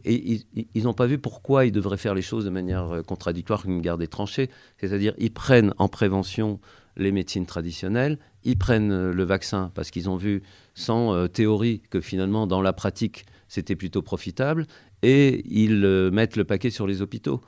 [0.04, 0.42] Et
[0.74, 3.96] ils n'ont pas vu pourquoi ils devraient faire les choses de manière contradictoire qu'une guerre
[3.96, 4.50] des tranchées.
[4.78, 6.60] C'est-à-dire, ils prennent en prévention
[6.98, 10.42] les médecines traditionnelles, ils prennent le vaccin parce qu'ils ont vu,
[10.74, 14.66] sans théorie, que finalement, dans la pratique, c'était plutôt profitable,
[15.02, 17.40] et ils euh, mettent le paquet sur les hôpitaux.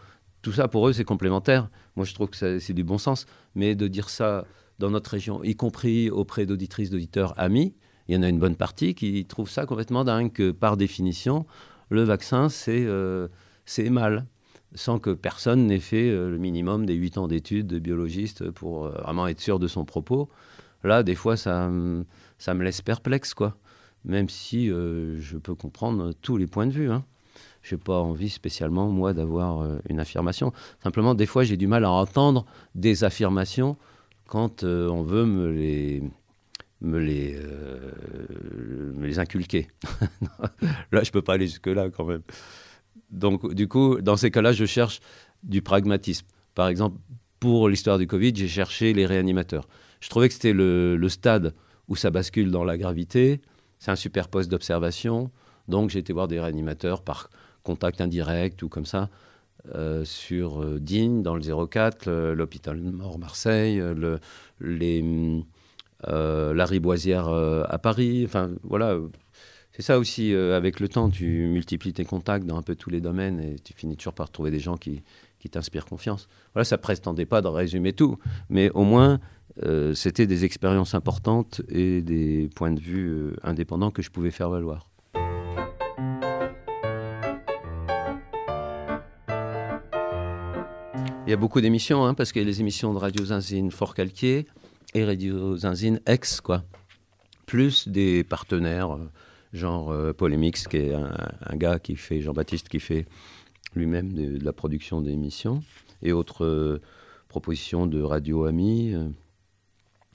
[0.42, 1.70] Tout ça, pour eux, c'est complémentaire.
[1.94, 3.24] Moi, je trouve que c'est du bon sens.
[3.54, 4.44] Mais de dire ça
[4.80, 7.76] dans notre région, y compris auprès d'auditrices, d'auditeurs amis,
[8.08, 11.46] il y en a une bonne partie qui trouvent ça complètement dingue, que par définition,
[11.88, 13.28] le vaccin, c'est euh,
[13.88, 14.26] mal
[14.74, 18.88] sans que personne n'ait fait euh, le minimum des 8 ans d'études de biologiste pour
[18.88, 20.28] vraiment être sûr de son propos.
[20.82, 21.70] Là, des fois, ça,
[22.38, 23.56] ça me laisse perplexe, quoi
[24.04, 26.90] même si euh, je peux comprendre tous les points de vue.
[26.90, 27.04] Hein.
[27.62, 30.52] Je n'ai pas envie spécialement, moi, d'avoir euh, une affirmation.
[30.82, 33.76] Simplement, des fois, j'ai du mal à entendre des affirmations
[34.26, 36.02] quand euh, on veut me les,
[36.80, 37.38] me les,
[39.00, 39.68] les inculquer.
[40.92, 42.22] là, je peux pas aller jusque-là quand même.
[43.10, 45.00] Donc, du coup, dans ces cas-là, je cherche
[45.42, 46.26] du pragmatisme.
[46.54, 46.98] Par exemple,
[47.42, 49.66] pour l'histoire du Covid, j'ai cherché les réanimateurs.
[50.00, 51.54] Je trouvais que c'était le, stade
[51.88, 53.40] où ça bascule dans la gravité.
[53.83, 55.33] C'est un super poste d'observation.
[55.66, 57.31] Donc, j'ai été voir des réanimateurs par
[57.64, 59.11] contact indirect ou comme ça.
[59.75, 64.21] Euh, sur euh, Digne, dans le 04, l'hôpital Mort Marseille, le,
[64.61, 65.42] les,
[66.07, 68.23] euh, la Riboisière à Paris.
[68.25, 69.01] Enfin, voilà.
[69.73, 73.01] C'est ça aussi, avec le temps, tu multiplies tes contacts dans un peu tous les
[73.01, 75.03] domaines et tu finis toujours par trouver des gens qui,
[75.40, 76.29] qui t'inspirent confiance.
[76.55, 78.16] Voilà, ça prétendait pas de résumer tout,
[78.49, 79.18] mais au moins,
[79.94, 84.88] c'était des expériences importantes et des points de vue indépendants que je pouvais faire valoir.
[91.24, 93.70] Il y a beaucoup d'émissions, hein, parce qu'il y a les émissions de Radio Zinzine
[93.70, 94.44] Fort Calquier
[94.92, 96.64] et Radio Zinzine Ex, quoi.
[97.46, 99.08] Plus des partenaires, euh,
[99.52, 103.06] genre euh, Polémix, qui est un, gars qui fait, Jean-Baptiste, qui fait
[103.76, 105.62] lui-même de, la production d'émissions,
[106.02, 106.82] et autres euh,
[107.28, 108.92] propositions de Radio Ami.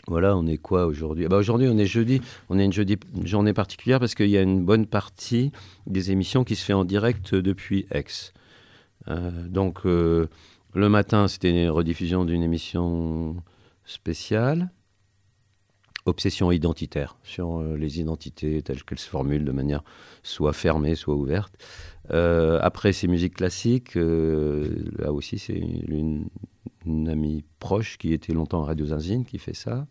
[0.08, 1.26] Voilà, on est quoi aujourd'hui?
[1.26, 2.22] Ah bah Aujourd'hui, on est jeudi.
[2.50, 5.52] On est une jeudi, journée particulière parce qu'il y a une bonne partie
[5.86, 8.06] des émissions qui se fait en direct depuis Aix.
[9.50, 9.86] donc,
[10.78, 13.36] le matin, c'était une rediffusion d'une émission
[13.84, 14.70] spéciale,
[16.06, 19.84] Obsession identitaire, sur euh, les identités telles qu'elles se formulent de manière
[20.24, 21.54] soit fermée, soit ouverte.
[22.12, 23.98] Euh, après, c'est musique classique.
[23.98, 26.28] Euh, là aussi, c'est une,
[27.08, 29.88] amie proche qui était longtemps à Radio Zinzine qui fait ça.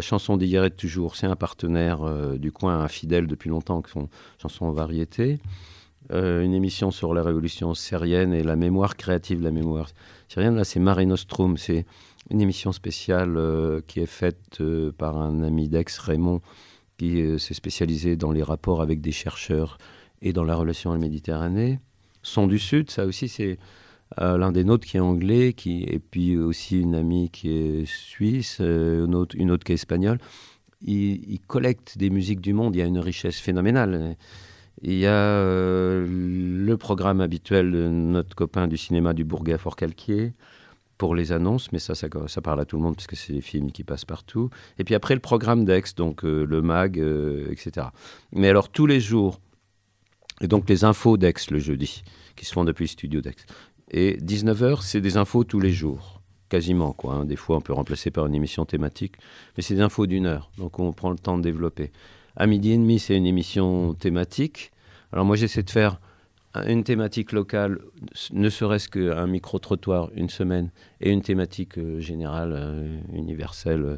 [0.00, 3.90] chanson d'hier et de toujours, c'est un partenaire du coin, un fidèle depuis longtemps, qui
[3.90, 4.08] sont
[4.38, 5.40] chansons en variété.
[6.12, 9.88] Euh, une émission sur la révolution syrienne et la mémoire créative de la mémoire
[10.28, 10.56] syrienne.
[10.56, 11.56] Là, c'est Mare Nostrum.
[11.56, 11.84] C'est
[12.30, 16.40] une émission spéciale euh, qui est faite euh, par un ami d'ex, Raymond,
[16.98, 19.78] qui s'est spécialisé dans les rapports avec des chercheurs
[20.22, 21.80] et dans la relation à la Méditerranée.
[22.22, 23.58] Son du Sud, ça aussi, c'est
[24.18, 29.14] l'un des nôtres qui est anglais, et puis aussi une amie qui est suisse, une
[29.14, 30.18] autre, une autre qui est espagnole.
[30.82, 34.16] Il, il collecte des musiques du monde, il y a une richesse phénoménale.
[34.82, 39.58] Il y a euh, le programme habituel de notre copain du cinéma du Bourget à
[39.58, 40.34] Fort-Calquier
[40.98, 43.40] pour les annonces, mais ça, ça, parle à tout le monde parce que c'est des
[43.40, 44.50] films qui passent partout.
[44.78, 47.88] Et puis après, le programme d'Aix, donc euh, le MAG, euh, etc.
[48.32, 49.40] Mais alors, tous les jours,
[50.40, 52.02] et donc les infos d'Aix le jeudi,
[52.36, 53.36] qui se font depuis le studio d'Aix.
[53.90, 56.92] Et 19h, c'est des infos tous les jours, quasiment.
[56.92, 57.14] quoi.
[57.14, 57.24] Hein.
[57.24, 59.14] Des fois, on peut remplacer par une émission thématique,
[59.56, 61.92] mais c'est des infos d'une heure, donc on prend le temps de développer.
[62.36, 64.70] À midi et demi, c'est une émission thématique.
[65.12, 66.00] Alors moi, j'essaie de faire
[66.66, 67.78] une thématique locale,
[68.32, 70.70] ne serait-ce qu'un micro-trottoir une semaine,
[71.00, 73.96] et une thématique euh, générale, euh, universelle, euh,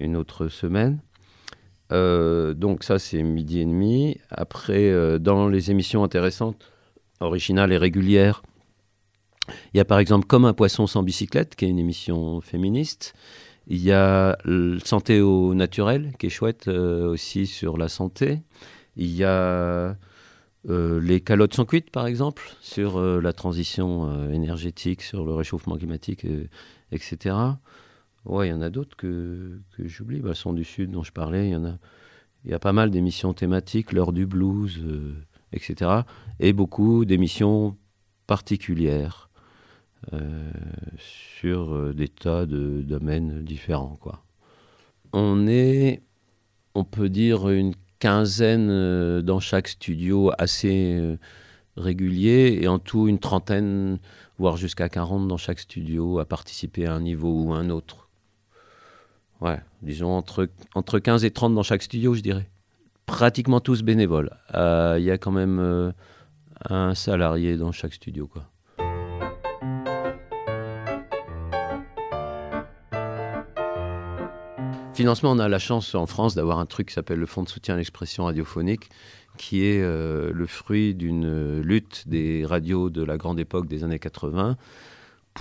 [0.00, 1.00] une autre semaine.
[1.90, 4.18] Donc ça, c'est midi et demi.
[4.30, 6.70] Après, dans les émissions intéressantes,
[7.20, 8.42] originales et régulières,
[9.72, 13.14] il y a par exemple Comme un poisson sans bicyclette, qui est une émission féministe.
[13.66, 14.38] Il y a
[14.84, 18.40] Santé au naturel, qui est chouette euh, aussi sur la santé.
[18.96, 19.96] Il y a
[20.68, 25.76] euh, les calottes sans cuites, par exemple, sur euh, la transition énergétique, sur le réchauffement
[25.76, 26.26] climatique,
[26.92, 27.36] etc.
[28.24, 30.20] Ouais, il y en a d'autres que, j'oublie.
[30.20, 31.78] Bah, Son du Sud, dont je parlais, il y en a.
[32.60, 34.82] Pas mal d'émissions thématiques, l'heure du blues,
[35.52, 36.02] etc.
[36.40, 37.76] Et beaucoup d'émissions
[38.26, 39.28] particulières
[40.12, 40.50] euh,
[40.96, 43.98] sur euh, des tas de domaines différents.
[45.12, 46.02] On est,
[46.74, 51.18] on peut dire, une quinzaine euh, dans chaque studio assez
[51.76, 53.98] régulier et en tout une trentaine,
[54.38, 58.07] voire jusqu'à 40 dans chaque studio à participer à un niveau ou un autre.
[59.40, 62.48] Ouais, disons entre, entre 15 et 30 dans chaque studio, je dirais.
[63.06, 64.30] Pratiquement tous bénévoles.
[64.52, 65.94] Il y a quand même
[66.68, 68.44] un salarié dans chaque studio, quoi.
[74.98, 77.48] Financement, on a la chance en France d'avoir un truc qui s'appelle le Fonds de
[77.48, 78.90] soutien à l'expression radiophonique,
[79.36, 84.00] qui est euh, le fruit d'une lutte des radios de la grande époque des années
[84.00, 84.56] 80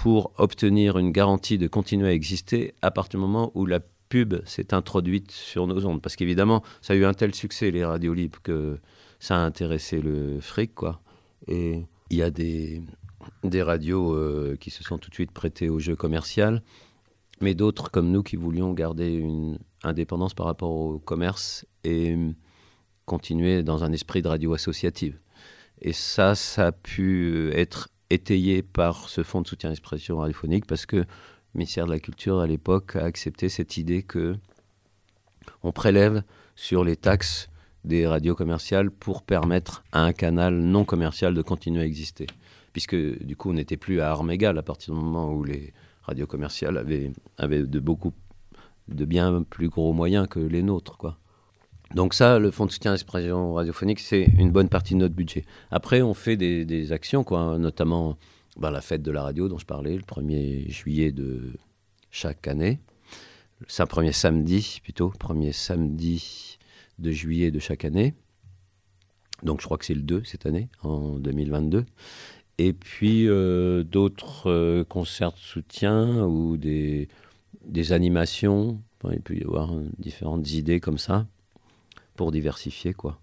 [0.02, 3.80] pour obtenir une garantie de continuer à exister à partir du moment où la
[4.10, 6.02] pub s'est introduite sur nos ondes.
[6.02, 8.80] Parce qu'évidemment, ça a eu un tel succès, les radios libres, que
[9.20, 11.02] ça a intéressé le fric, quoi.
[11.48, 12.82] Et il y a des,
[13.44, 16.62] des radios euh, qui se sont tout de suite prêtées au jeu commercial
[17.42, 22.16] mais d'autres comme nous qui voulions garder une indépendance par rapport au commerce et
[23.06, 25.20] continuer dans un esprit de radio associative.
[25.82, 30.66] Et ça, ça a pu être étayé par ce fonds de soutien à l'expression radiophonique
[30.66, 31.06] parce que le
[31.56, 34.36] ministère de la Culture à l'époque a accepté cette idée que
[35.64, 36.24] on prélève
[36.56, 37.50] sur les taxes
[37.84, 42.28] des radios commerciales pour permettre à un canal non commercial de continuer à exister.
[42.74, 45.74] Puisque du coup, on n'était plus à armes égales à partir du moment où les
[46.04, 46.78] radios commerciales
[47.38, 48.14] avaient, de beaucoup
[48.88, 50.98] de bien plus gros moyens que les nôtres.
[50.98, 51.18] Quoi.
[51.96, 55.16] Donc ça, le fonds de soutien à l'expression radiophonique, c'est une bonne partie de notre
[55.16, 55.46] budget.
[55.72, 58.18] Après, on fait des, actions, quoi, notamment
[58.58, 61.54] ben, la fête de la radio dont je parlais, le 1er juillet de
[62.12, 62.80] chaque année.
[63.68, 66.58] C'est un premier samedi, plutôt, premier samedi
[67.00, 68.14] de juillet de chaque année.
[69.44, 71.86] Donc je crois que c'est le 2 cette année, en 2022.
[72.60, 77.08] Et puis euh, d'autres euh, concerts de soutien ou des,
[77.64, 78.82] des animations.
[79.12, 81.28] il peut y avoir différentes idées comme ça
[82.18, 83.22] pour diversifier quoi.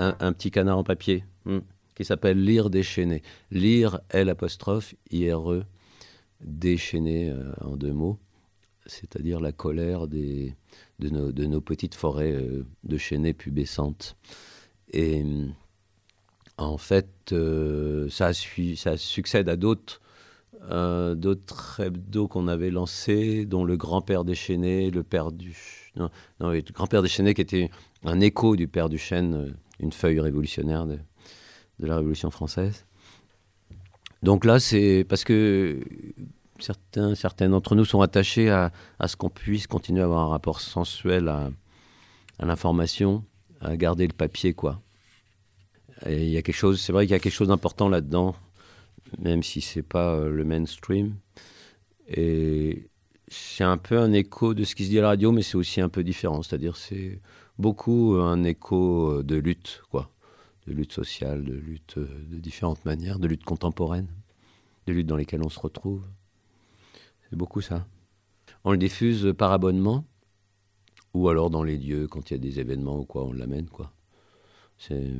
[0.00, 1.58] Un, petit canard en papier hmm,
[1.96, 3.22] qui s'appelle Lire déchaîné.
[3.50, 5.64] Lire L apostrophe I-R-E
[6.40, 8.20] déchaîné euh, en deux mots,
[8.86, 10.52] c'est-à-dire la colère de,
[11.00, 14.16] nos, petites forêts euh, de chênaies pubescentes.
[14.92, 15.24] Et
[16.58, 20.00] en fait, euh, ça succède à d'autres
[20.70, 25.56] euh, d'autres hebdos qu'on avait lancés, dont le grand-père déchaîné, le père du...
[25.96, 27.70] Non, le grand-père déchaîné qui était
[28.04, 30.98] un écho du père du chêne, euh, une feuille révolutionnaire de,
[31.80, 32.86] la Révolution française.
[34.22, 35.80] Donc là, c'est parce que
[36.58, 40.28] certains, certains d'entre nous sont attachés à, à ce qu'on puisse continuer à avoir un
[40.28, 41.50] rapport sensuel à,
[42.38, 43.24] à l'information,
[43.60, 44.80] à garder le papier, quoi.
[46.06, 48.36] Et il y a quelque chose, c'est vrai qu'il y a quelque chose d'important là-dedans,
[49.18, 51.16] même si c'est pas euh, le mainstream.
[52.08, 52.88] Et
[53.28, 55.56] c'est un peu un écho de ce qui se dit à la radio, mais c'est
[55.56, 56.42] aussi un peu différent.
[56.42, 57.20] C'est-à-dire, c'est
[57.58, 60.10] beaucoup un écho euh, de lutte, quoi.
[60.66, 64.08] De lutte sociale, de lutte euh, de différentes manières, de lutte contemporaine,
[64.86, 66.04] de lutte dans lesquelles on se retrouve.
[67.28, 67.86] C'est beaucoup ça.
[68.64, 70.04] On le diffuse par abonnement,
[71.14, 73.68] ou alors dans les lieux, quand il y a des événements ou quoi, on l'amène,
[73.68, 73.92] quoi.
[74.78, 75.10] C'est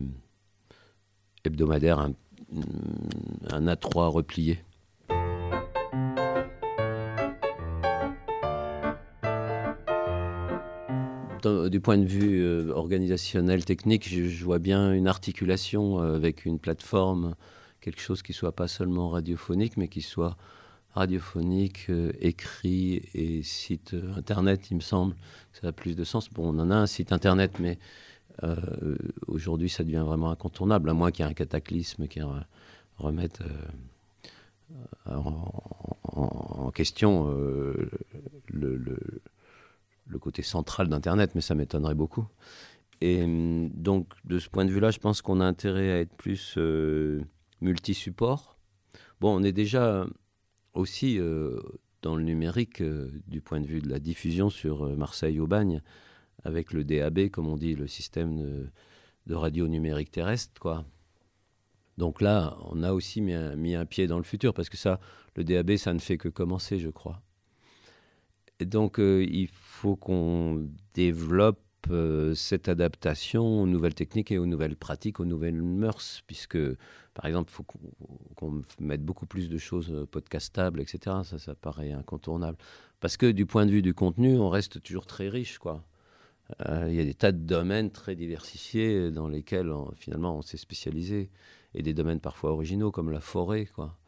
[1.44, 2.12] hebdomadaire, un
[3.51, 4.61] un A3 replié.
[11.69, 16.59] du point de vue euh, organisationnel, technique, je, vois bien une articulation euh, avec une
[16.59, 17.35] plateforme,
[17.81, 20.37] quelque chose qui soit pas seulement radiophonique, mais qui soit
[20.95, 25.15] radiophonique, euh, écrit et site internet, il me semble.
[25.53, 26.31] Ça a plus de sens.
[26.31, 27.79] Bon, on en a un site internet, mais
[28.44, 28.96] euh,
[29.27, 32.20] aujourd'hui, ça devient vraiment incontournable, à moins qu'il y ait un cataclysme qui
[32.96, 33.40] remette
[34.70, 37.90] euh, en, question euh,
[38.48, 38.98] le,
[40.20, 42.27] côté central d'Internet, mais ça m'étonnerait beaucoup.
[43.01, 43.24] Et
[43.74, 46.59] donc, de ce point de vue-là, je pense qu'on a intérêt à être plus
[47.61, 48.57] multi-support.
[49.20, 50.07] Bon, on est déjà
[50.74, 51.18] aussi
[52.03, 52.83] dans le numérique
[53.29, 55.83] du point de vue de la diffusion sur Marseille-Aubagne
[56.44, 58.70] avec le DAB, comme on dit, le système
[59.27, 60.85] de, radio numérique terrestre, quoi.
[61.98, 65.01] Donc là, on a aussi mis un, pied dans le futur, parce que ça,
[65.37, 67.20] le DAB, ça ne fait que commencer, je crois.
[68.61, 74.46] Et donc, euh, il faut qu'on développe euh, cette adaptation aux nouvelles techniques et aux
[74.46, 76.59] nouvelles pratiques, aux nouvelles mœurs, puisque,
[77.14, 77.64] par exemple, il faut
[78.35, 81.16] qu'on mette beaucoup plus de choses euh, podcastables, etc.
[81.24, 82.59] Ça, ça paraît incontournable.
[83.01, 85.85] Parce que du point de vue du contenu, on reste toujours très riche, quoi.
[86.69, 90.57] Euh, il y a des tas de domaines très diversifiés dans lesquels finalement on s'est
[90.57, 91.31] spécialisé
[91.75, 93.99] et des domaines parfois originaux comme la forêt quoi.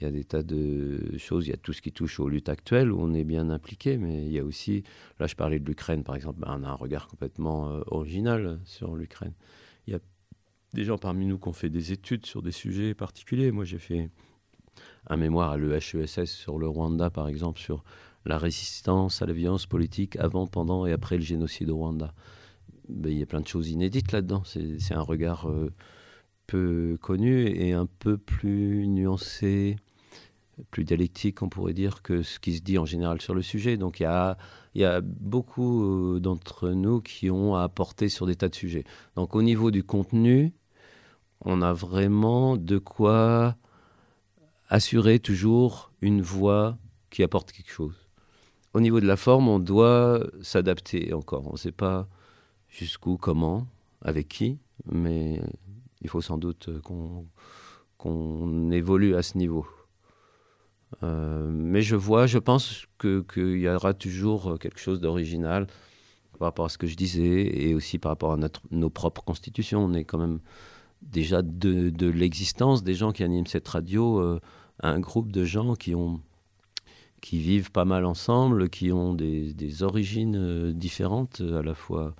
[0.00, 2.28] Il y a des tas de choses, il y a tout ce qui touche aux
[2.28, 4.84] luttes actuelles où on est bien impliqué, mais il y a aussi,
[5.18, 8.60] là je parlais de l'Ukraine par exemple, ben, on a un regard complètement euh, original
[8.64, 9.32] sur l'Ukraine.
[9.86, 10.00] Il y a
[10.74, 13.50] des gens parmi nous qui ont fait des études sur des sujets particuliers.
[13.50, 14.10] Moi j'ai fait
[15.06, 17.82] un mémoire à l'EHESS sur le Rwanda par exemple, sur
[18.24, 22.14] la résistance à la violence politique avant, pendant et après le génocide au Rwanda.
[22.88, 24.42] Ben, il y a plein de choses inédites là-dedans.
[24.44, 25.72] C'est un regard euh,
[26.46, 29.76] peu connu et un peu plus nuancé,
[30.70, 33.76] plus dialectique, on pourrait dire, que ce qui se dit en général sur le sujet.
[33.76, 34.38] Donc il y a,
[34.74, 38.84] y a beaucoup euh, d'entre nous qui ont à apporter sur des tas de sujets.
[39.16, 40.54] Donc au niveau du contenu,
[41.42, 43.56] on a vraiment de quoi
[44.68, 46.78] assurer toujours une voix
[47.10, 48.07] qui apporte quelque chose
[48.74, 51.46] au niveau de la forme, on doit s'adapter encore.
[51.48, 52.08] On ne sait pas
[52.68, 53.66] jusqu'où, comment,
[54.02, 54.58] avec qui,
[54.90, 55.40] mais
[56.02, 56.68] il faut sans doute
[57.96, 59.66] qu'on évolue à ce niveau.
[61.02, 65.66] Euh, mais je vois, je pense qu'il y aura toujours quelque chose d'original
[66.38, 68.38] par rapport à ce que je disais et aussi par rapport à
[68.70, 69.84] nos propres constitutions.
[69.84, 70.40] On est quand même
[71.02, 74.20] déjà de, l'existence des gens qui animent cette radio.
[74.20, 74.40] Euh,
[74.80, 76.20] un groupe de gens qui ont
[77.20, 82.14] qui vivent pas mal ensemble, qui ont des, origines euh, différentes, à la fois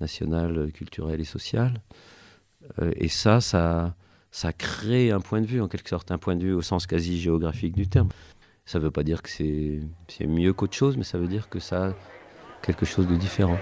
[0.00, 1.80] nationales, culturelles et sociales.
[2.80, 3.94] Euh, et ça, ça,
[4.30, 6.86] ça crée un point de vue, en quelque sorte, un point de vue au sens
[6.86, 8.08] quasi géographique du terme.
[8.64, 11.58] Ça ne veut pas dire que c'est mieux qu'autre chose, mais ça veut dire que
[11.58, 11.94] ça a
[12.62, 13.58] quelque chose de différent.